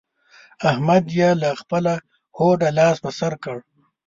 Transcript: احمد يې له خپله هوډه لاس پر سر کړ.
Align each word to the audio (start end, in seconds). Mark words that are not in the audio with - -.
احمد 0.69 1.03
يې 1.17 1.29
له 1.41 1.49
خپله 1.61 1.93
هوډه 2.37 2.69
لاس 2.77 2.95
پر 3.03 3.13
سر 3.19 3.33
کړ. 3.43 3.57